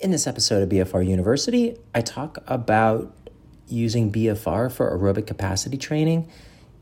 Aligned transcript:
In 0.00 0.12
this 0.12 0.28
episode 0.28 0.62
of 0.62 0.68
BFR 0.68 1.04
University, 1.04 1.76
I 1.92 2.02
talk 2.02 2.38
about 2.46 3.12
using 3.66 4.12
BFR 4.12 4.70
for 4.70 4.96
aerobic 4.96 5.26
capacity 5.26 5.76
training 5.76 6.30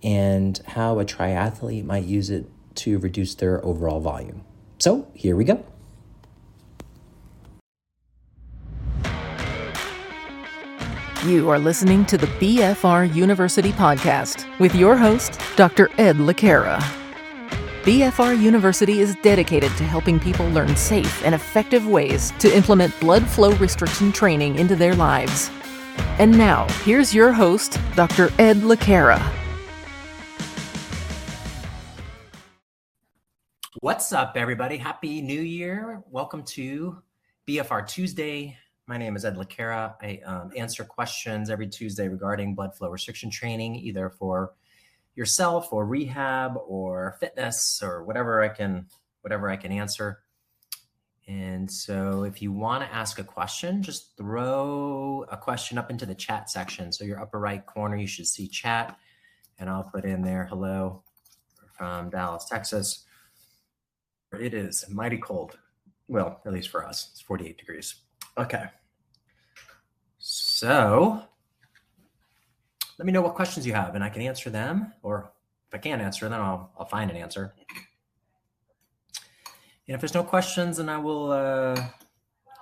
and 0.03 0.61
how 0.67 0.99
a 1.01 1.05
triathlete 1.07 1.87
might 1.87 2.05
use 2.05 2.29
it 2.29 2.45
to 2.75 2.99
reduce 2.99 3.35
their 3.35 3.65
overall 3.65 4.01
volume. 4.01 4.45
So, 4.79 5.11
here 5.15 5.35
we 5.35 5.45
go. 5.45 5.65
You 11.25 11.49
are 11.49 11.59
listening 11.59 12.05
to 12.07 12.19
the 12.19 12.27
BFR 12.27 13.15
University 13.15 13.73
podcast 13.73 14.47
with 14.61 14.75
your 14.75 14.95
host, 14.95 15.41
Dr. 15.57 15.89
Ed 15.97 16.19
Le 16.19 16.35
Cara. 16.35 17.06
BFR 17.87 18.43
University 18.43 18.99
is 18.99 19.15
dedicated 19.23 19.71
to 19.77 19.85
helping 19.85 20.19
people 20.19 20.49
learn 20.49 20.75
safe 20.75 21.25
and 21.25 21.37
effective 21.37 21.87
ways 21.87 22.33
to 22.41 22.53
implement 22.53 22.99
blood 22.99 23.25
flow 23.25 23.53
restriction 23.59 24.11
training 24.11 24.59
into 24.59 24.75
their 24.75 24.97
lives. 24.97 25.53
And 26.19 26.37
now, 26.37 26.67
here's 26.83 27.15
your 27.15 27.33
host, 27.33 27.79
Dr. 27.95 28.33
Ed 28.41 28.65
Le 28.65 28.77
Cara. 28.77 29.21
What's 33.83 34.13
up, 34.13 34.33
everybody? 34.35 34.79
Happy 34.79 35.23
New 35.23 35.41
Year. 35.41 36.03
Welcome 36.11 36.43
to 36.43 37.01
BFR 37.47 37.87
Tuesday. 37.87 38.59
My 38.89 38.99
name 38.99 39.15
is 39.15 39.25
Ed 39.25 39.37
Le 39.37 39.47
Cara. 39.47 39.95
I 40.03 40.19
um, 40.27 40.51
answer 40.57 40.83
questions 40.83 41.51
every 41.51 41.69
Tuesday 41.69 42.09
regarding 42.09 42.57
blood 42.57 42.75
flow 42.75 42.91
restriction 42.91 43.31
training, 43.31 43.77
either 43.77 44.11
for 44.11 44.55
yourself 45.17 45.73
or 45.73 45.85
rehab 45.85 46.57
or 46.67 47.17
fitness 47.19 47.81
or 47.83 48.05
whatever 48.05 48.43
I 48.43 48.49
can 48.49 48.87
whatever 49.23 49.51
I 49.51 49.57
can 49.57 49.73
answer. 49.73 50.21
And 51.27 51.69
so 51.69 52.23
if 52.23 52.41
you 52.41 52.53
want 52.53 52.85
to 52.85 52.95
ask 52.95 53.19
a 53.19 53.25
question, 53.25 53.83
just 53.83 54.17
throw 54.17 55.25
a 55.29 55.37
question 55.37 55.79
up 55.79 55.91
into 55.91 56.07
the 56.07 56.15
chat 56.15 56.49
section. 56.49 56.93
So 56.93 57.05
your 57.05 57.21
upper 57.21 57.41
right 57.41 57.67
corner, 57.67 57.97
you 57.97 58.07
should 58.07 58.29
see 58.29 58.47
chat. 58.47 58.97
And 59.59 59.69
I'll 59.69 59.83
put 59.83 60.05
in 60.05 60.23
there, 60.23 60.45
hello 60.45 61.03
from 61.77 62.11
Dallas, 62.11 62.45
Texas. 62.49 63.05
It 64.39 64.55
is 64.55 64.85
mighty 64.89 65.19
cold. 65.19 65.59
Well, 66.07 66.41
at 66.47 66.53
least 66.53 66.69
for 66.69 66.87
us, 66.87 67.09
it's 67.11 67.21
48 67.23 67.59
degrees. 67.59 67.97
Okay. 68.39 68.67
So 70.19 71.23
let 72.99 73.07
me 73.07 73.13
know 73.13 73.23
what 73.23 73.35
questions 73.35 73.67
you 73.67 73.75
have 73.75 73.95
and 73.95 74.03
I 74.03 74.09
can 74.09 74.23
answer 74.23 74.51
them. 74.51 74.93
Or 75.03 75.33
if 75.69 75.75
I 75.75 75.79
can't 75.79 76.01
answer 76.01 76.29
them, 76.29 76.41
I'll, 76.41 76.73
I'll 76.79 76.87
find 76.87 77.11
an 77.11 77.17
answer. 77.17 77.55
And 79.89 79.95
if 79.95 80.01
there's 80.01 80.15
no 80.15 80.25
questions, 80.25 80.79
then 80.79 80.89
I 80.89 80.99
will 80.99 81.31
uh, 81.31 81.81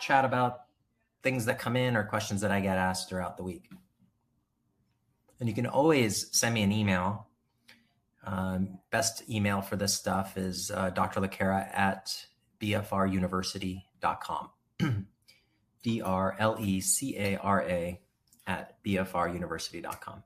chat 0.00 0.24
about 0.24 0.64
things 1.22 1.46
that 1.46 1.58
come 1.58 1.76
in 1.76 1.96
or 1.96 2.04
questions 2.04 2.42
that 2.42 2.50
I 2.50 2.60
get 2.60 2.76
asked 2.76 3.08
throughout 3.08 3.36
the 3.36 3.42
week. 3.42 3.70
And 5.40 5.48
you 5.48 5.54
can 5.54 5.66
always 5.66 6.28
send 6.36 6.54
me 6.54 6.62
an 6.62 6.72
email. 6.72 7.28
Um, 8.24 8.78
best 8.90 9.28
email 9.28 9.60
for 9.60 9.76
this 9.76 9.94
stuff 9.94 10.36
is 10.36 10.70
uh, 10.70 10.90
Dr. 10.90 11.20
Le 11.20 11.28
Cara 11.28 11.68
at 11.72 12.26
bfruniversity.com. 12.60 14.50
D 15.82 16.00
R 16.00 16.36
L 16.38 16.56
E 16.58 16.80
C 16.80 17.16
A 17.18 17.36
R 17.36 17.62
A 17.62 18.00
at 18.46 18.82
bfruniversity.com. 18.84 20.22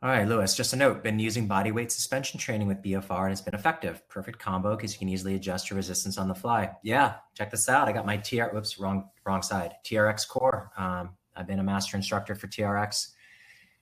All 0.00 0.10
right, 0.10 0.28
Lewis, 0.28 0.54
just 0.54 0.72
a 0.72 0.76
note, 0.76 1.02
been 1.02 1.18
using 1.18 1.48
body 1.48 1.72
weight 1.72 1.90
suspension 1.90 2.38
training 2.38 2.68
with 2.68 2.80
BFR 2.82 3.24
and 3.24 3.32
it's 3.32 3.40
been 3.40 3.56
effective. 3.56 4.08
Perfect 4.08 4.38
combo 4.38 4.76
because 4.76 4.92
you 4.92 4.98
can 5.00 5.08
easily 5.08 5.34
adjust 5.34 5.68
your 5.68 5.76
resistance 5.76 6.18
on 6.18 6.28
the 6.28 6.36
fly. 6.36 6.70
Yeah, 6.84 7.14
check 7.34 7.50
this 7.50 7.68
out. 7.68 7.88
I 7.88 7.92
got 7.92 8.06
my 8.06 8.16
TR, 8.16 8.44
whoops, 8.44 8.78
wrong, 8.78 9.10
wrong 9.24 9.42
side, 9.42 9.74
TRX 9.84 10.28
core. 10.28 10.70
Um, 10.78 11.16
I've 11.34 11.48
been 11.48 11.58
a 11.58 11.64
master 11.64 11.96
instructor 11.96 12.36
for 12.36 12.46
TRX 12.46 13.08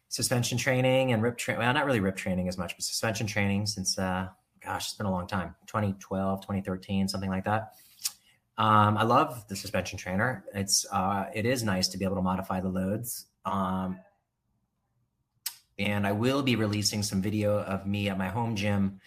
suspension 0.08 0.56
training 0.56 1.12
and 1.12 1.22
rip 1.22 1.36
training. 1.36 1.60
Well, 1.60 1.74
not 1.74 1.84
really 1.84 2.00
rip 2.00 2.16
training 2.16 2.48
as 2.48 2.56
much, 2.56 2.74
but 2.74 2.82
suspension 2.82 3.26
training 3.26 3.66
since, 3.66 3.98
uh, 3.98 4.28
gosh, 4.64 4.86
it's 4.86 4.94
been 4.94 5.06
a 5.06 5.10
long 5.10 5.26
time 5.26 5.54
2012, 5.66 6.40
2013, 6.40 7.08
something 7.08 7.28
like 7.28 7.44
that. 7.44 7.74
Um, 8.58 8.96
I 8.96 9.02
love 9.02 9.46
the 9.48 9.56
suspension 9.56 9.98
trainer. 9.98 10.44
It's 10.54 10.86
uh, 10.90 11.26
it 11.34 11.44
is 11.44 11.62
nice 11.62 11.88
to 11.88 11.98
be 11.98 12.04
able 12.04 12.16
to 12.16 12.22
modify 12.22 12.60
the 12.60 12.68
loads. 12.68 13.26
Um, 13.44 13.98
and 15.78 16.06
I 16.06 16.12
will 16.12 16.42
be 16.42 16.56
releasing 16.56 17.02
some 17.02 17.20
video 17.20 17.58
of 17.60 17.86
me 17.86 18.08
at 18.08 18.16
my 18.16 18.28
home 18.28 18.56
gym 18.56 19.00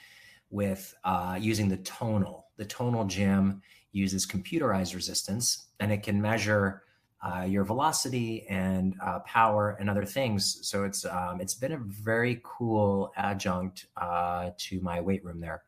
with 0.51 0.93
uh, 1.03 1.37
using 1.39 1.67
the 1.67 1.77
tonal. 1.77 2.47
The 2.57 2.65
tonal 2.65 3.05
gym 3.05 3.61
uses 3.91 4.27
computerized 4.27 4.93
resistance, 4.93 5.67
and 5.79 5.91
it 5.91 6.03
can 6.03 6.21
measure 6.21 6.83
uh, 7.21 7.41
your 7.41 7.63
velocity 7.63 8.45
and 8.49 8.95
uh, 9.03 9.19
power 9.19 9.75
and 9.79 9.89
other 9.89 10.05
things. 10.05 10.59
So 10.61 10.83
it's 10.83 11.05
um, 11.05 11.41
it's 11.41 11.55
been 11.55 11.71
a 11.71 11.79
very 11.79 12.39
cool 12.43 13.11
adjunct 13.17 13.87
uh, 13.97 14.51
to 14.57 14.79
my 14.81 15.01
weight 15.01 15.25
room 15.25 15.39
there 15.39 15.63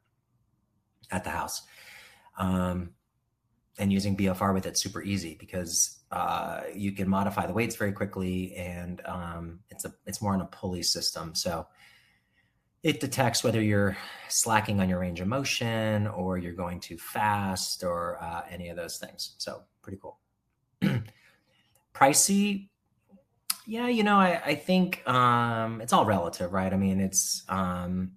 at 1.12 1.24
the 1.24 1.32
house. 1.32 1.64
Um, 2.38 2.92
and 3.78 3.92
using 3.92 4.18
BFR 4.18 4.54
with 4.54 4.66
it 4.66 4.78
super 4.78 5.02
easy 5.02 5.36
because 5.40 6.00
uh, 6.12 6.62
you 6.76 6.92
can 6.92 7.08
modify 7.08 7.46
the 7.48 7.54
weights 7.54 7.76
very 7.76 7.92
quickly, 7.92 8.54
and 8.56 9.02
um, 9.06 9.60
it's 9.70 9.86
a 9.86 9.94
it's 10.06 10.22
more 10.22 10.34
on 10.34 10.42
a 10.42 10.46
pulley 10.46 10.84
system. 10.84 11.34
So 11.36 11.68
it 12.84 13.00
detects 13.00 13.44
whether 13.44 13.62
you're 13.62 13.96
slacking 14.28 14.80
on 14.80 14.90
your 14.90 15.00
range 15.00 15.20
of 15.20 15.28
motion 15.28 16.08
or 16.08 16.38
you're 16.38 16.54
going 16.54 16.80
too 16.80 16.98
fast 16.98 17.84
or 17.84 18.18
uh, 18.22 18.42
any 18.50 18.70
of 18.70 18.76
those 18.76 18.98
things. 18.98 19.36
So 19.38 19.62
pretty 19.82 20.00
cool. 20.02 20.18
Pricey, 21.94 22.70
yeah, 23.68 23.88
you 23.88 24.04
know, 24.04 24.18
I, 24.18 24.42
I 24.44 24.56
think 24.56 25.08
um, 25.08 25.80
it's 25.82 25.94
all 25.94 26.06
relative, 26.06 26.52
right? 26.52 26.74
I 26.74 26.78
mean, 26.78 27.00
it's 27.00 27.44
um, 27.48 28.14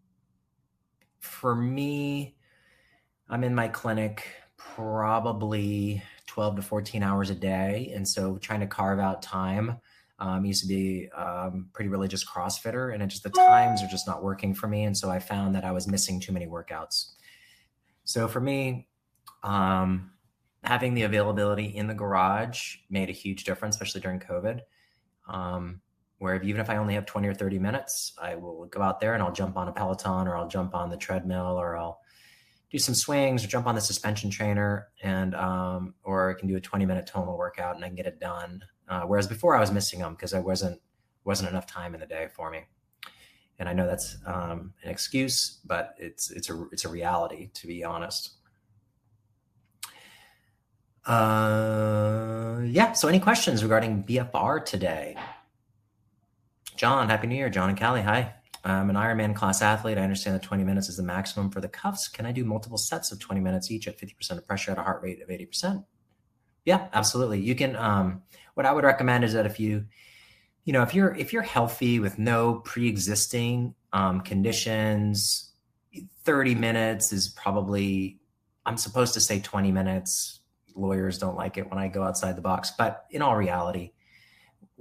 for 1.20 1.54
me, 1.54 2.36
I'm 3.28 3.44
in 3.44 3.54
my 3.54 3.68
clinic 3.68 4.26
probably 4.74 6.02
12 6.26 6.56
to 6.56 6.62
14 6.62 7.02
hours 7.02 7.30
a 7.30 7.34
day. 7.34 7.92
And 7.94 8.06
so 8.06 8.38
trying 8.38 8.60
to 8.60 8.66
carve 8.66 8.98
out 8.98 9.22
time. 9.22 9.78
Um, 10.20 10.44
used 10.44 10.62
to 10.62 10.68
be 10.68 11.08
um, 11.10 11.68
pretty 11.72 11.88
religious 11.88 12.24
CrossFitter, 12.24 12.94
and 12.94 13.02
it 13.02 13.08
just 13.08 13.24
the 13.24 13.30
times 13.30 13.82
are 13.82 13.88
just 13.88 14.06
not 14.06 14.22
working 14.22 14.54
for 14.54 14.68
me. 14.68 14.84
And 14.84 14.96
so 14.96 15.10
I 15.10 15.18
found 15.18 15.56
that 15.56 15.64
I 15.64 15.72
was 15.72 15.88
missing 15.88 16.20
too 16.20 16.32
many 16.32 16.46
workouts. 16.46 17.10
So 18.04 18.28
for 18.28 18.40
me, 18.40 18.86
um, 19.42 20.12
having 20.62 20.94
the 20.94 21.02
availability 21.02 21.64
in 21.64 21.88
the 21.88 21.94
garage 21.94 22.76
made 22.88 23.10
a 23.10 23.12
huge 23.12 23.42
difference, 23.42 23.74
especially 23.74 24.02
during 24.02 24.20
COVID. 24.20 24.60
Um, 25.28 25.80
where 26.18 26.40
even 26.42 26.60
if 26.60 26.70
I 26.70 26.76
only 26.76 26.94
have 26.94 27.06
20 27.06 27.26
or 27.26 27.34
30 27.34 27.58
minutes, 27.58 28.14
I 28.22 28.36
will 28.36 28.66
go 28.66 28.80
out 28.80 29.00
there 29.00 29.14
and 29.14 29.22
I'll 29.22 29.32
jump 29.32 29.56
on 29.56 29.68
a 29.68 29.72
Peloton 29.72 30.28
or 30.28 30.36
I'll 30.36 30.48
jump 30.48 30.74
on 30.74 30.90
the 30.90 30.96
treadmill 30.96 31.60
or 31.60 31.76
I'll 31.76 32.00
do 32.74 32.78
some 32.80 32.94
swings 32.94 33.44
or 33.44 33.46
jump 33.46 33.68
on 33.68 33.76
the 33.76 33.80
suspension 33.80 34.28
trainer 34.28 34.88
and 35.00 35.36
um, 35.36 35.94
or 36.02 36.28
I 36.28 36.34
can 36.34 36.48
do 36.48 36.56
a 36.56 36.60
20 36.60 36.84
minute 36.84 37.06
tonal 37.06 37.38
workout 37.38 37.76
and 37.76 37.84
I 37.84 37.86
can 37.86 37.94
get 37.94 38.06
it 38.06 38.18
done. 38.18 38.64
Uh, 38.88 39.02
whereas 39.02 39.28
before 39.28 39.54
I 39.54 39.60
was 39.60 39.70
missing 39.70 40.00
them 40.00 40.14
because 40.14 40.34
I 40.34 40.40
wasn't 40.40 40.80
wasn't 41.22 41.50
enough 41.50 41.68
time 41.68 41.94
in 41.94 42.00
the 42.00 42.06
day 42.06 42.26
for 42.34 42.50
me. 42.50 42.64
And 43.60 43.68
I 43.68 43.74
know 43.74 43.86
that's 43.86 44.16
um, 44.26 44.74
an 44.82 44.90
excuse, 44.90 45.60
but 45.64 45.94
it's 45.98 46.32
it's 46.32 46.50
a 46.50 46.66
it's 46.72 46.84
a 46.84 46.88
reality 46.88 47.50
to 47.54 47.68
be 47.68 47.84
honest. 47.84 48.32
Uh, 51.06 52.58
yeah. 52.64 52.90
So 52.94 53.06
any 53.06 53.20
questions 53.20 53.62
regarding 53.62 54.02
BFR 54.02 54.64
today? 54.64 55.16
John, 56.76 57.08
happy 57.08 57.28
New 57.28 57.36
Year, 57.36 57.50
John 57.50 57.68
and 57.68 57.78
Callie. 57.78 58.02
Hi. 58.02 58.34
I'm 58.64 58.88
an 58.88 58.96
Ironman 58.96 59.34
class 59.34 59.60
athlete. 59.60 59.98
I 59.98 60.02
understand 60.02 60.34
that 60.34 60.42
20 60.42 60.64
minutes 60.64 60.88
is 60.88 60.96
the 60.96 61.02
maximum 61.02 61.50
for 61.50 61.60
the 61.60 61.68
cuffs. 61.68 62.08
Can 62.08 62.24
I 62.24 62.32
do 62.32 62.44
multiple 62.44 62.78
sets 62.78 63.12
of 63.12 63.18
20 63.18 63.40
minutes 63.40 63.70
each 63.70 63.86
at 63.86 63.98
50% 63.98 64.38
of 64.38 64.46
pressure 64.46 64.70
at 64.72 64.78
a 64.78 64.82
heart 64.82 65.02
rate 65.02 65.20
of 65.20 65.28
80%? 65.28 65.84
Yeah, 66.64 66.88
absolutely. 66.94 67.40
You 67.40 67.54
can. 67.54 67.76
Um, 67.76 68.22
what 68.54 68.64
I 68.64 68.72
would 68.72 68.84
recommend 68.84 69.24
is 69.24 69.34
that 69.34 69.44
if 69.44 69.60
you, 69.60 69.84
you 70.64 70.72
know, 70.72 70.82
if 70.82 70.94
you're 70.94 71.14
if 71.14 71.32
you're 71.32 71.42
healthy 71.42 71.98
with 71.98 72.18
no 72.18 72.54
pre-existing 72.54 73.74
um, 73.92 74.22
conditions, 74.22 75.52
30 76.24 76.54
minutes 76.54 77.12
is 77.12 77.28
probably. 77.28 78.18
I'm 78.66 78.78
supposed 78.78 79.12
to 79.12 79.20
say 79.20 79.40
20 79.40 79.72
minutes. 79.72 80.40
Lawyers 80.74 81.18
don't 81.18 81.36
like 81.36 81.58
it 81.58 81.68
when 81.68 81.78
I 81.78 81.88
go 81.88 82.02
outside 82.02 82.34
the 82.34 82.40
box, 82.40 82.72
but 82.78 83.04
in 83.10 83.20
all 83.20 83.36
reality, 83.36 83.92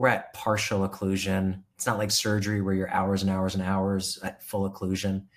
we're 0.03 0.09
at 0.09 0.33
partial 0.33 0.85
occlusion. 0.85 1.63
It's 1.75 1.85
not 1.85 1.97
like 1.97 2.11
surgery 2.11 2.61
where 2.61 2.73
you're 2.73 2.89
hours 2.89 3.21
and 3.21 3.31
hours 3.31 3.55
and 3.55 3.63
hours 3.63 4.19
at 4.21 4.43
full 4.43 4.69
occlusion. 4.69 5.27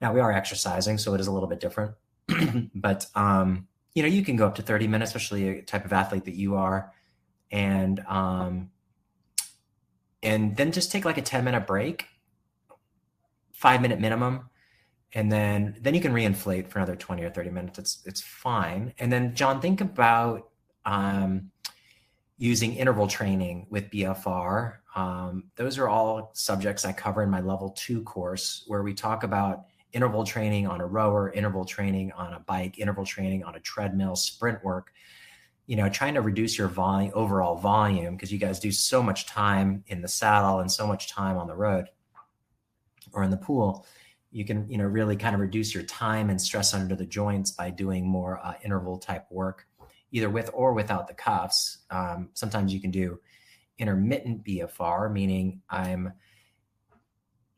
Now 0.00 0.14
we 0.14 0.20
are 0.20 0.32
exercising, 0.32 0.96
so 0.96 1.12
it 1.12 1.20
is 1.20 1.26
a 1.26 1.30
little 1.30 1.46
bit 1.46 1.60
different. 1.60 1.94
but 2.74 3.04
um, 3.14 3.68
you 3.94 4.02
know, 4.02 4.08
you 4.08 4.24
can 4.24 4.36
go 4.36 4.46
up 4.46 4.54
to 4.54 4.62
30 4.62 4.88
minutes, 4.88 5.10
especially 5.10 5.58
a 5.58 5.62
type 5.62 5.84
of 5.84 5.92
athlete 5.92 6.24
that 6.24 6.34
you 6.34 6.54
are, 6.54 6.90
and 7.50 8.00
um, 8.08 8.70
and 10.22 10.56
then 10.56 10.72
just 10.72 10.90
take 10.90 11.04
like 11.04 11.18
a 11.18 11.22
10 11.22 11.44
minute 11.44 11.66
break, 11.66 12.06
five 13.52 13.82
minute 13.82 14.00
minimum, 14.00 14.48
and 15.12 15.30
then 15.30 15.76
then 15.82 15.94
you 15.94 16.00
can 16.00 16.14
reinflate 16.14 16.68
for 16.68 16.78
another 16.78 16.96
20 16.96 17.24
or 17.24 17.30
30 17.30 17.50
minutes. 17.50 17.78
It's 17.78 18.02
it's 18.06 18.22
fine. 18.22 18.94
And 18.98 19.12
then 19.12 19.34
John, 19.34 19.60
think 19.60 19.82
about 19.82 20.48
um, 20.86 21.50
using 22.42 22.74
interval 22.74 23.06
training 23.06 23.64
with 23.70 23.88
BFR. 23.90 24.78
Um, 24.96 25.44
those 25.54 25.78
are 25.78 25.88
all 25.88 26.32
subjects 26.34 26.84
I 26.84 26.90
cover 26.90 27.22
in 27.22 27.30
my 27.30 27.40
level 27.40 27.70
two 27.70 28.02
course, 28.02 28.64
where 28.66 28.82
we 28.82 28.94
talk 28.94 29.22
about 29.22 29.66
interval 29.92 30.24
training 30.24 30.66
on 30.66 30.80
a 30.80 30.86
rower, 30.86 31.30
interval 31.30 31.64
training 31.64 32.10
on 32.16 32.34
a 32.34 32.40
bike, 32.40 32.80
interval 32.80 33.06
training 33.06 33.44
on 33.44 33.54
a 33.54 33.60
treadmill, 33.60 34.16
sprint 34.16 34.64
work. 34.64 34.90
You 35.66 35.76
know, 35.76 35.88
trying 35.88 36.14
to 36.14 36.20
reduce 36.20 36.58
your 36.58 36.66
volume, 36.66 37.12
overall 37.14 37.54
volume, 37.54 38.16
because 38.16 38.32
you 38.32 38.38
guys 38.38 38.58
do 38.58 38.72
so 38.72 39.04
much 39.04 39.26
time 39.26 39.84
in 39.86 40.02
the 40.02 40.08
saddle 40.08 40.58
and 40.58 40.70
so 40.70 40.84
much 40.84 41.08
time 41.08 41.36
on 41.36 41.46
the 41.46 41.54
road 41.54 41.90
or 43.12 43.22
in 43.22 43.30
the 43.30 43.36
pool. 43.36 43.86
You 44.32 44.44
can, 44.44 44.68
you 44.68 44.78
know, 44.78 44.84
really 44.86 45.14
kind 45.14 45.36
of 45.36 45.40
reduce 45.40 45.72
your 45.72 45.84
time 45.84 46.28
and 46.28 46.40
stress 46.40 46.74
under 46.74 46.96
the 46.96 47.06
joints 47.06 47.52
by 47.52 47.70
doing 47.70 48.04
more 48.04 48.40
uh, 48.42 48.54
interval 48.64 48.98
type 48.98 49.26
work, 49.30 49.68
either 50.12 50.30
with 50.30 50.50
or 50.54 50.72
without 50.72 51.08
the 51.08 51.14
cuffs. 51.14 51.78
Um, 51.90 52.28
sometimes 52.34 52.72
you 52.72 52.80
can 52.80 52.90
do 52.90 53.18
intermittent 53.78 54.44
BFR, 54.44 55.10
meaning 55.10 55.62
I'm 55.68 56.12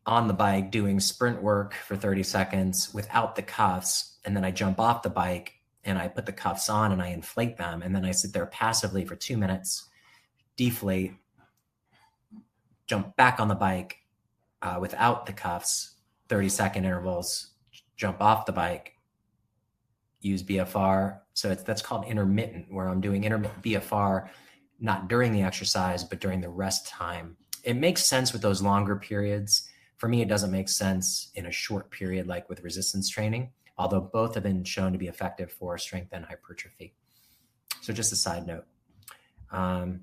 on 0.06 0.29
the 0.29 0.35
bike 0.35 0.71
doing 0.71 1.01
sprint 1.01 1.43
work 1.43 1.75
for 1.75 1.97
30 1.97 2.23
seconds 2.23 2.93
without 2.95 3.37
the 3.37 3.43
cuffs. 3.43 4.19
And 4.25 4.37
then 4.37 4.45
I 4.45 4.51
jump 4.51 4.79
off 4.79 5.03
the 5.03 5.11
bike 5.11 5.55
and 5.83 5.99
I 5.99 6.09
put 6.09 6.27
the 6.27 6.33
cuffs 6.33 6.71
on 6.71 6.93
and 6.93 7.03
I 7.03 7.09
inflate 7.09 7.56
them. 7.56 7.83
And 7.83 7.95
then 7.95 8.05
I 8.05 8.12
sit 8.12 8.33
there 8.33 8.47
passively 8.47 9.05
for 9.05 9.17
two 9.17 9.37
minutes, 9.37 9.89
deflate, 10.57 11.12
jump 12.87 13.17
back 13.17 13.41
on 13.41 13.49
the 13.49 13.55
bike 13.55 13.97
uh, 14.62 14.79
without 14.81 15.27
the 15.27 15.33
cuffs, 15.33 15.97
30 16.29 16.49
second 16.49 16.85
intervals, 16.85 17.50
jump 17.97 18.21
off 18.21 18.47
the 18.47 18.53
bike, 18.53 18.94
use 20.25 20.43
BFR. 20.43 21.21
So 21.35 21.55
that's 21.55 21.82
called 21.82 22.06
intermittent, 22.06 22.67
where 22.71 22.88
I'm 22.88 23.00
doing 23.00 23.25
intermittent 23.25 23.62
BFR 23.62 24.29
not 24.81 25.09
during 25.09 25.32
the 25.32 25.43
exercise, 25.43 26.03
but 26.05 26.21
during 26.21 26.41
the 26.41 26.49
rest 26.49 26.87
time. 26.88 27.37
It 27.62 27.75
makes 27.75 28.05
sense 28.05 28.32
with 28.32 28.43
those 28.43 28.61
longer 28.61 28.97
periods 28.97 29.69
for 29.97 30.09
me, 30.09 30.23
it 30.23 30.29
doesn't 30.29 30.50
make 30.50 30.69
sense 30.69 31.31
in 31.35 31.47
a 31.47 31.50
short 31.50 31.91
period 31.91 32.26
like 32.26 32.49
with 32.49 32.62
resistance 32.62 33.09
training, 33.09 33.50
although 33.79 34.00
both 34.00 34.35
have 34.35 34.43
been 34.43 34.65
shown 34.65 34.93
to 34.93 34.99
be 34.99 35.09
effective 35.09 35.53
for 35.53 35.79
strength 35.79 36.11
and 36.12 36.25
hypertrophy. 36.25 36.94
So, 37.81 37.93
just 37.93 38.12
a 38.12 38.17
side 38.17 38.47
note. 38.47 38.65
Um, 39.50 40.00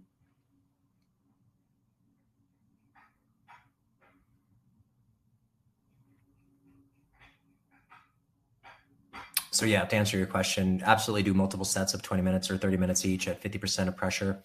so 9.61 9.67
yeah, 9.67 9.85
to 9.85 9.95
answer 9.95 10.17
your 10.17 10.25
question, 10.25 10.81
absolutely 10.83 11.21
do 11.21 11.35
multiple 11.35 11.65
sets 11.65 11.93
of 11.93 12.01
20 12.01 12.23
minutes 12.23 12.49
or 12.49 12.57
30 12.57 12.77
minutes 12.77 13.05
each 13.05 13.27
at 13.27 13.39
50% 13.39 13.87
of 13.87 13.95
pressure. 13.95 14.41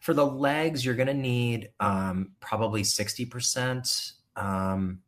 For 0.00 0.12
the 0.12 0.26
legs, 0.26 0.84
you're 0.84 0.96
going 0.96 1.06
to 1.06 1.14
need 1.14 1.70
um, 1.78 2.32
probably 2.40 2.82
60% 2.82 4.12
um, 4.34 5.02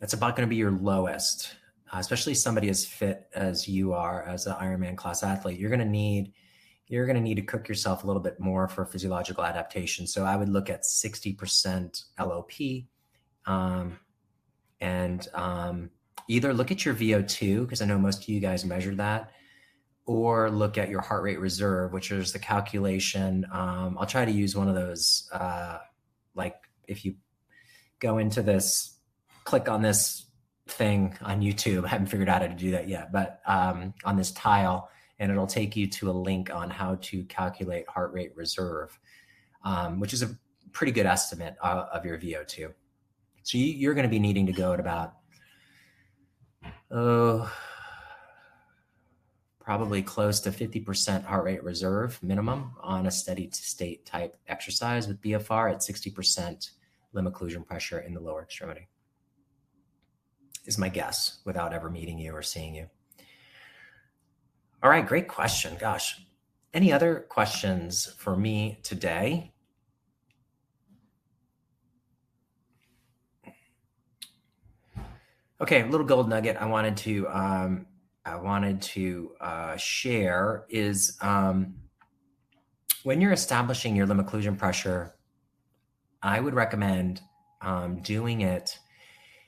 that's 0.00 0.14
about 0.14 0.34
going 0.34 0.48
to 0.48 0.50
be 0.50 0.56
your 0.56 0.72
lowest, 0.72 1.54
uh, 1.92 1.98
especially 1.98 2.34
somebody 2.34 2.68
as 2.70 2.84
fit 2.84 3.28
as 3.36 3.68
you 3.68 3.92
are 3.92 4.24
as 4.24 4.48
an 4.48 4.54
Ironman 4.54 4.96
class 4.96 5.22
athlete. 5.22 5.56
You're 5.56 5.70
going 5.70 5.78
to 5.78 5.84
need 5.84 6.32
you're 6.88 7.06
going 7.06 7.14
to 7.14 7.22
need 7.22 7.36
to 7.36 7.42
cook 7.42 7.68
yourself 7.68 8.02
a 8.02 8.06
little 8.08 8.20
bit 8.20 8.40
more 8.40 8.66
for 8.66 8.84
physiological 8.84 9.44
adaptation. 9.44 10.08
So 10.08 10.24
I 10.24 10.34
would 10.34 10.48
look 10.48 10.68
at 10.68 10.82
60% 10.82 12.04
LOP, 12.18 12.50
um, 13.46 14.00
and 14.80 15.28
um, 15.34 15.90
either 16.28 16.54
look 16.54 16.70
at 16.70 16.84
your 16.84 16.94
VO2 16.94 17.62
because 17.62 17.82
I 17.82 17.86
know 17.86 17.98
most 17.98 18.22
of 18.22 18.28
you 18.28 18.40
guys 18.40 18.64
measure 18.64 18.94
that, 18.96 19.30
or 20.06 20.50
look 20.50 20.78
at 20.78 20.88
your 20.88 21.00
heart 21.00 21.22
rate 21.22 21.40
reserve, 21.40 21.92
which 21.92 22.10
is 22.10 22.32
the 22.32 22.38
calculation. 22.38 23.46
Um, 23.52 23.96
I'll 23.98 24.06
try 24.06 24.24
to 24.24 24.30
use 24.30 24.56
one 24.56 24.68
of 24.68 24.74
those, 24.74 25.28
uh, 25.32 25.78
like 26.34 26.56
if 26.86 27.04
you 27.04 27.14
go 28.00 28.18
into 28.18 28.42
this, 28.42 28.98
click 29.44 29.68
on 29.68 29.82
this 29.82 30.26
thing 30.66 31.16
on 31.22 31.40
YouTube. 31.40 31.84
I 31.84 31.88
haven't 31.88 32.06
figured 32.06 32.28
out 32.28 32.42
how 32.42 32.48
to 32.48 32.54
do 32.54 32.72
that 32.72 32.88
yet, 32.88 33.12
but 33.12 33.40
um, 33.46 33.94
on 34.04 34.16
this 34.16 34.32
tile, 34.32 34.90
and 35.18 35.30
it'll 35.30 35.46
take 35.46 35.76
you 35.76 35.86
to 35.86 36.10
a 36.10 36.12
link 36.12 36.54
on 36.54 36.70
how 36.70 36.96
to 36.96 37.24
calculate 37.24 37.88
heart 37.88 38.12
rate 38.12 38.32
reserve, 38.36 38.98
um, 39.64 40.00
which 40.00 40.12
is 40.12 40.22
a 40.22 40.36
pretty 40.72 40.92
good 40.92 41.06
estimate 41.06 41.56
of, 41.62 41.86
of 41.92 42.04
your 42.04 42.18
VO2. 42.18 42.72
So 43.42 43.58
you, 43.58 43.90
are 43.90 43.94
going 43.94 44.04
to 44.04 44.10
be 44.10 44.18
needing 44.18 44.46
to 44.46 44.52
go 44.52 44.72
at 44.72 44.80
about, 44.80 45.14
oh, 46.90 47.50
probably 49.60 50.02
close 50.02 50.40
to 50.40 50.50
50% 50.50 51.24
heart 51.24 51.44
rate 51.44 51.64
reserve 51.64 52.22
minimum 52.22 52.72
on 52.82 53.06
a 53.06 53.10
steady 53.10 53.48
state 53.50 54.04
type 54.04 54.36
exercise 54.46 55.08
with 55.08 55.20
BFR 55.22 55.72
at 55.72 55.78
60% 55.78 56.70
limb 57.14 57.26
occlusion 57.26 57.64
pressure 57.64 58.00
in 58.00 58.12
the 58.12 58.20
lower 58.20 58.42
extremity. 58.42 58.88
Is 60.66 60.78
my 60.78 60.88
guess 60.88 61.38
without 61.44 61.72
ever 61.72 61.90
meeting 61.90 62.18
you 62.18 62.32
or 62.32 62.42
seeing 62.42 62.74
you. 62.74 62.88
All 64.82 64.90
right, 64.90 65.06
great 65.06 65.28
question. 65.28 65.76
Gosh, 65.80 66.20
any 66.74 66.92
other 66.92 67.24
questions 67.30 68.14
for 68.18 68.36
me 68.36 68.78
today? 68.82 69.53
Okay, 75.64 75.80
a 75.80 75.86
little 75.86 76.04
gold 76.04 76.28
nugget 76.28 76.58
I 76.60 76.66
wanted 76.66 76.94
to 76.98 77.26
um, 77.28 77.86
I 78.22 78.36
wanted 78.36 78.82
to 78.82 79.30
uh, 79.40 79.76
share 79.78 80.66
is 80.68 81.16
um, 81.22 81.76
when 83.02 83.18
you're 83.22 83.32
establishing 83.32 83.96
your 83.96 84.04
limb 84.04 84.22
occlusion 84.22 84.58
pressure 84.58 85.14
I 86.22 86.38
would 86.38 86.52
recommend 86.52 87.22
um, 87.62 88.02
doing 88.02 88.42
it, 88.42 88.78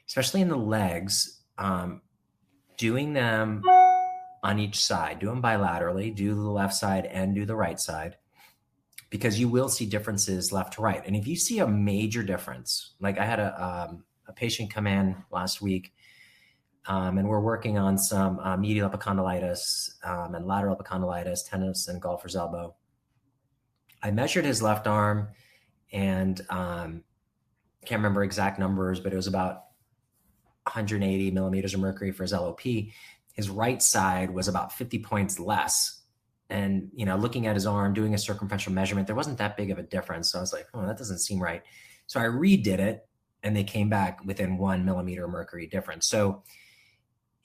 especially 0.09 0.41
in 0.41 0.49
the 0.49 0.57
legs, 0.57 1.43
um, 1.59 2.01
doing 2.79 3.13
them 3.13 3.63
on 4.43 4.59
each 4.59 4.83
side. 4.83 5.19
Do 5.19 5.27
them 5.27 5.43
bilaterally, 5.43 6.15
do 6.15 6.35
the 6.35 6.41
left 6.41 6.73
side 6.73 7.05
and 7.05 7.35
do 7.35 7.45
the 7.45 7.57
right 7.57 7.79
side, 7.79 8.17
because 9.11 9.39
you 9.39 9.51
will 9.51 9.69
see 9.69 9.85
differences 9.85 10.51
left 10.51 10.73
to 10.77 10.81
right. 10.81 11.03
And 11.07 11.15
if 11.15 11.27
you 11.27 11.37
see 11.37 11.59
a 11.59 11.69
major 11.69 12.23
difference, 12.23 12.95
like 13.01 13.19
I 13.19 13.27
had 13.27 13.39
a, 13.39 13.63
um, 13.63 14.05
a 14.27 14.33
patient 14.33 14.73
come 14.73 14.87
in 14.87 15.15
last 15.31 15.61
week. 15.61 15.93
Um, 16.89 17.19
and 17.19 17.29
we're 17.29 17.41
working 17.41 17.79
on 17.79 17.99
some 17.99 18.39
uh, 18.39 18.57
medial 18.57 18.89
epicondylitis 18.89 20.05
um, 20.05 20.35
and 20.35 20.47
lateral 20.47 20.77
epicondylitis, 20.77 21.49
tennis, 21.49 21.89
and 21.89 22.01
golfer's 22.01 22.37
elbow. 22.37 22.75
I 24.03 24.11
measured 24.13 24.45
his 24.45 24.63
left 24.63 24.87
arm 24.87 25.29
and 25.93 26.41
um, 26.49 27.03
can't 27.85 27.99
remember 27.99 28.23
exact 28.23 28.59
numbers, 28.59 29.01
but 29.01 29.13
it 29.13 29.17
was 29.17 29.27
about 29.27 29.65
180 30.65 31.31
millimeters 31.31 31.75
of 31.75 31.81
mercury 31.81 32.13
for 32.13 32.23
his 32.23 32.33
LOP. 32.33 32.61
His 33.33 33.51
right 33.51 33.83
side 33.83 34.31
was 34.31 34.49
about 34.49 34.73
50 34.73 35.01
points 35.01 35.39
less. 35.39 36.03
And 36.49 36.91
you 36.95 37.05
know, 37.05 37.17
looking 37.17 37.47
at 37.47 37.57
his 37.57 37.67
arm, 37.67 37.95
doing 37.95 38.15
a 38.15 38.19
circumferential 38.19 38.73
measurement, 38.73 39.07
there 39.07 39.17
wasn't 39.17 39.39
that 39.39 39.57
big 39.57 39.71
of 39.71 39.79
a 39.79 39.83
difference. 39.83 40.31
So 40.31 40.39
I 40.39 40.41
was 40.41 40.53
like, 40.53 40.67
oh, 40.75 40.87
that 40.87 40.99
doesn't 40.99 41.19
seem 41.19 41.43
right. 41.43 41.63
So 42.07 42.21
I 42.21 42.25
redid 42.25 42.79
it, 42.79 43.07
and 43.43 43.57
they 43.57 43.65
came 43.65 43.89
back 43.89 44.25
within 44.25 44.57
one 44.57 44.85
millimeter 44.85 45.27
mercury 45.27 45.67
difference. 45.67 46.07
So 46.07 46.45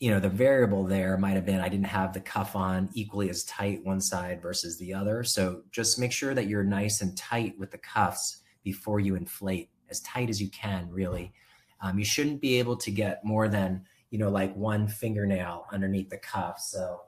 you 0.02 0.10
know 0.10 0.20
the 0.20 0.28
variable 0.28 0.84
there 0.84 1.16
might 1.16 1.36
have 1.36 1.46
been 1.46 1.62
i 1.62 1.70
didn't 1.70 1.86
have 1.86 2.12
the 2.12 2.20
cuff 2.20 2.56
on 2.56 2.90
equally 2.96 3.30
as 3.30 3.44
tight 3.44 3.86
one 3.86 4.02
side 4.02 4.42
versus 4.42 4.80
the 4.80 4.96
other. 4.96 5.24
So 5.24 5.62
just 5.72 6.00
make 6.00 6.12
sure 6.12 6.34
that 6.34 6.48
you're 6.48 6.64
nice 6.64 7.02
and 7.02 7.16
tight 7.16 7.54
with 7.60 7.70
the 7.70 7.78
cuffs 7.78 8.42
before 8.64 9.00
you 9.00 9.16
inflate 9.16 9.70
as 9.92 10.00
tight 10.02 10.30
as 10.30 10.42
you 10.42 10.50
can 10.50 10.90
really. 10.90 11.32
Um, 11.82 12.00
you 12.00 12.06
shouldn't 12.06 12.42
be 12.42 12.58
able 12.58 12.78
to 12.78 12.90
get 12.90 13.24
more 13.24 13.48
than 13.48 13.86
you 14.10 14.18
know 14.18 14.32
like 14.32 14.56
one 14.56 14.88
fingernail 14.88 15.68
underneath 15.72 16.10
the 16.10 16.18
cuff 16.18 16.60
so. 16.60 17.02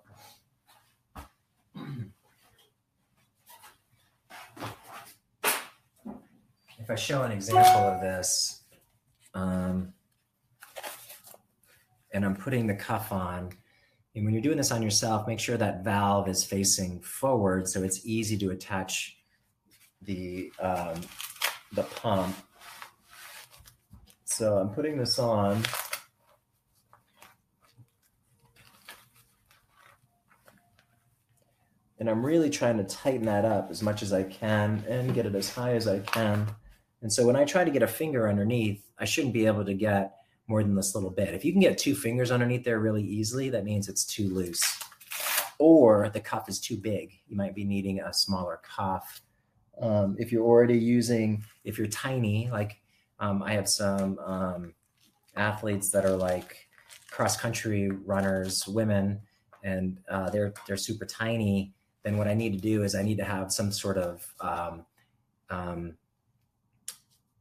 If 6.77 6.91
i 6.91 6.95
show 6.95 7.23
an 7.23 7.31
example 7.31 7.81
of 7.81 8.01
this 8.01 8.61
um, 9.33 9.93
and 12.13 12.23
I'm 12.23 12.35
putting 12.35 12.67
the 12.67 12.75
cuff 12.75 13.11
on. 13.11 13.49
And 14.15 14.23
when 14.23 14.33
you're 14.33 14.43
doing 14.43 14.57
this 14.57 14.71
on 14.71 14.83
yourself, 14.83 15.27
make 15.27 15.39
sure 15.39 15.57
that 15.57 15.83
valve 15.83 16.29
is 16.29 16.43
facing 16.43 17.01
forward 17.01 17.67
so 17.67 17.83
it's 17.83 18.05
easy 18.05 18.37
to 18.37 18.51
attach 18.51 19.17
the 20.03 20.51
um, 20.59 21.01
the 21.73 21.83
pump. 21.83 22.35
So 24.25 24.57
I'm 24.57 24.69
putting 24.69 24.97
this 24.97 25.17
on. 25.17 25.63
And 31.99 32.09
I'm 32.09 32.25
really 32.25 32.49
trying 32.49 32.77
to 32.77 32.83
tighten 32.83 33.25
that 33.27 33.45
up 33.45 33.71
as 33.71 33.81
much 33.81 34.03
as 34.03 34.11
I 34.11 34.23
can 34.23 34.83
and 34.89 35.13
get 35.13 35.25
it 35.25 35.35
as 35.35 35.49
high 35.49 35.75
as 35.75 35.87
I 35.87 35.99
can. 35.99 36.47
And 37.01 37.11
so 37.11 37.25
when 37.25 37.37
I 37.37 37.45
try 37.45 37.63
to 37.63 37.71
get 37.71 37.81
a 37.81 37.87
finger 37.87 38.27
underneath, 38.27 38.83
I 38.99 39.05
shouldn't 39.05 39.33
be 39.33 39.45
able 39.45 39.63
to 39.65 39.73
get 39.73 40.22
more 40.47 40.63
than 40.63 40.75
this 40.75 40.93
little 40.95 41.09
bit. 41.09 41.33
If 41.33 41.45
you 41.45 41.51
can 41.51 41.61
get 41.61 41.77
two 41.77 41.95
fingers 41.95 42.31
underneath 42.31 42.63
there 42.63 42.79
really 42.79 43.03
easily, 43.03 43.49
that 43.49 43.63
means 43.63 43.87
it's 43.87 44.05
too 44.05 44.29
loose. 44.33 44.61
or 45.59 46.09
the 46.09 46.19
cuff 46.19 46.49
is 46.49 46.59
too 46.59 46.77
big. 46.77 47.11
You 47.27 47.37
might 47.37 47.55
be 47.55 47.63
needing 47.63 48.01
a 48.01 48.13
smaller 48.13 48.59
cuff. 48.63 49.21
Um, 49.81 50.15
if 50.19 50.31
you're 50.31 50.45
already 50.45 50.77
using, 50.77 51.43
if 51.63 51.77
you're 51.77 51.87
tiny, 51.87 52.49
like 52.51 52.81
um, 53.19 53.41
I 53.41 53.53
have 53.53 53.69
some 53.69 54.19
um, 54.19 54.73
athletes 55.35 55.89
that 55.91 56.05
are 56.05 56.15
like 56.15 56.67
cross 57.09 57.37
country 57.37 57.89
runners, 57.89 58.67
women, 58.67 59.21
and 59.63 59.99
uh, 60.09 60.29
they're 60.29 60.53
they're 60.67 60.77
super 60.77 61.05
tiny. 61.05 61.73
Then 62.03 62.17
what 62.17 62.27
I 62.27 62.33
need 62.33 62.51
to 62.53 62.59
do 62.59 62.83
is 62.83 62.95
I 62.95 63.01
need 63.01 63.17
to 63.17 63.23
have 63.23 63.51
some 63.51 63.71
sort 63.71 63.97
of 63.97 64.33
um, 64.41 64.85
um, 65.49 65.93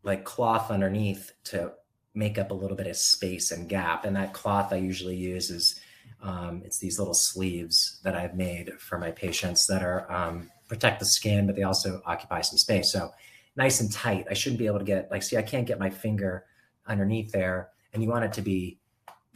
like 0.05 0.25
cloth 0.25 0.71
underneath 0.71 1.33
to 1.45 1.73
make 2.15 2.39
up 2.39 2.51
a 2.51 2.55
little 2.55 2.77
bit 2.77 2.87
of 2.87 2.97
space 2.97 3.51
and 3.51 3.69
gap. 3.69 4.05
And 4.05 4.17
that 4.17 4.33
cloth 4.33 4.73
I 4.73 4.77
usually 4.77 5.17
use 5.17 5.51
is 5.51 5.81
um, 6.23 6.63
it's 6.65 6.79
these 6.79 6.99
little 6.99 7.15
sleeves 7.15 8.01
that 8.05 8.15
I've 8.15 8.35
made 8.35 8.73
for 8.79 8.99
my 8.99 9.11
patients 9.11 9.67
that 9.67 9.83
are 9.83 10.11
um, 10.13 10.51
protect 10.69 11.01
the 11.01 11.07
skin, 11.07 11.47
but 11.47 11.57
they 11.57 11.63
also 11.63 12.03
occupy 12.07 12.41
some 12.43 12.59
space. 12.59 12.93
So 12.93 13.11
nice 13.57 13.81
and 13.81 13.93
tight. 13.93 14.27
I 14.31 14.35
shouldn't 14.35 14.59
be 14.59 14.67
able 14.67 14.79
to 14.79 14.85
get 14.85 15.11
like, 15.11 15.23
see, 15.23 15.37
I 15.37 15.43
can't 15.43 15.67
get 15.67 15.79
my 15.79 15.91
finger 15.91 16.45
underneath 16.87 17.33
there, 17.33 17.71
and 17.93 18.03
you 18.03 18.09
want 18.09 18.25
it 18.25 18.33
to 18.35 18.43
be, 18.43 18.79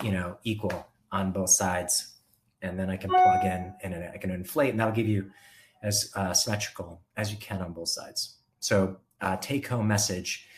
you 0.02 0.12
know, 0.12 0.38
equal 0.44 0.86
on 1.12 1.32
both 1.32 1.50
sides. 1.50 2.14
And 2.62 2.78
then 2.78 2.88
I 2.88 2.96
can 2.96 3.10
plug 3.10 3.44
in 3.44 3.74
and 3.82 3.94
I 3.94 4.16
can 4.16 4.30
inflate, 4.30 4.70
and 4.70 4.80
that'll 4.80 4.94
give 4.94 5.08
you 5.08 5.30
as 5.82 6.10
uh, 6.16 6.32
symmetrical 6.32 7.02
as 7.16 7.30
you 7.30 7.38
can 7.38 7.60
on 7.60 7.72
both 7.72 7.88
sides. 7.88 8.38
So 8.60 8.96
uh, 9.20 9.36
take 9.36 9.68
home 9.68 9.86
message. 9.86 10.48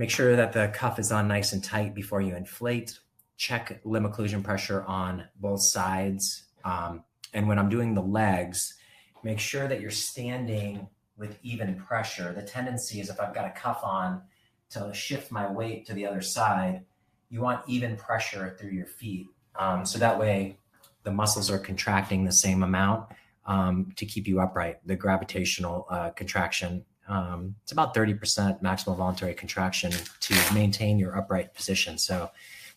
Make 0.00 0.08
sure 0.08 0.34
that 0.34 0.54
the 0.54 0.68
cuff 0.68 0.98
is 0.98 1.12
on 1.12 1.28
nice 1.28 1.52
and 1.52 1.62
tight 1.62 1.94
before 1.94 2.22
you 2.22 2.34
inflate 2.34 2.98
check 3.36 3.82
limb 3.84 4.04
occlusion 4.04 4.42
pressure 4.42 4.82
on 4.84 5.24
both 5.36 5.60
sides. 5.60 6.44
Um, 6.64 7.04
and 7.34 7.46
when 7.46 7.58
I'm 7.58 7.68
doing 7.68 7.92
the 7.92 8.00
legs, 8.00 8.78
make 9.22 9.38
sure 9.38 9.68
that 9.68 9.82
you're 9.82 9.90
standing 9.90 10.88
with 11.18 11.38
even 11.42 11.74
pressure. 11.74 12.32
The 12.32 12.40
tendency 12.40 12.98
is 12.98 13.10
if 13.10 13.20
I've 13.20 13.34
got 13.34 13.44
a 13.44 13.50
cuff 13.50 13.80
on 13.84 14.22
to 14.70 14.90
shift 14.94 15.30
my 15.30 15.46
weight 15.52 15.84
to 15.88 15.92
the 15.92 16.06
other 16.06 16.22
side, 16.22 16.86
you 17.28 17.42
want 17.42 17.60
even 17.68 17.98
pressure 17.98 18.56
through 18.58 18.70
your 18.70 18.86
feet. 18.86 19.26
Um, 19.58 19.84
so 19.84 19.98
that 19.98 20.18
way 20.18 20.56
the 21.02 21.12
muscles 21.12 21.50
are 21.50 21.58
contracting 21.58 22.24
the 22.24 22.32
same 22.32 22.62
amount 22.62 23.04
um, 23.44 23.92
to 23.96 24.06
keep 24.06 24.26
you 24.26 24.40
upright. 24.40 24.78
The 24.86 24.96
gravitational 24.96 25.86
uh, 25.90 26.08
contraction, 26.08 26.86
um, 27.08 27.54
it's 27.62 27.72
about 27.72 27.94
30% 27.94 28.62
maximal 28.62 28.96
voluntary 28.96 29.34
contraction 29.34 29.92
to 30.20 30.54
maintain 30.54 30.98
your 30.98 31.16
upright 31.16 31.54
position. 31.54 31.98
So 31.98 32.30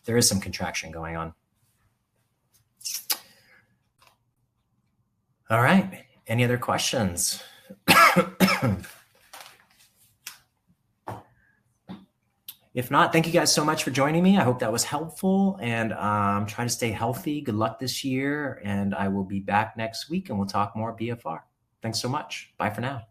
there 0.04 0.16
is 0.16 0.28
some 0.28 0.40
contraction 0.40 0.90
going 0.90 1.16
on. 1.16 1.34
All 5.50 5.62
right. 5.62 6.04
Any 6.26 6.42
other 6.42 6.58
questions? 6.58 7.42
if 12.74 12.90
not, 12.90 13.12
thank 13.12 13.26
you 13.26 13.32
guys 13.32 13.52
so 13.52 13.64
much 13.64 13.84
for 13.84 13.90
joining 13.90 14.22
me. 14.22 14.38
I 14.38 14.42
hope 14.42 14.58
that 14.60 14.72
was 14.72 14.84
helpful 14.84 15.58
and 15.60 15.92
um, 15.92 16.46
try 16.46 16.64
to 16.64 16.70
stay 16.70 16.90
healthy. 16.90 17.40
Good 17.40 17.54
luck 17.54 17.78
this 17.78 18.02
year. 18.02 18.60
And 18.64 18.94
I 18.94 19.08
will 19.08 19.24
be 19.24 19.40
back 19.40 19.76
next 19.76 20.08
week 20.08 20.30
and 20.30 20.38
we'll 20.38 20.48
talk 20.48 20.74
more 20.74 20.96
BFR. 20.96 21.40
Thanks 21.82 22.00
so 22.00 22.08
much. 22.08 22.52
Bye 22.58 22.70
for 22.70 22.80
now. 22.80 23.02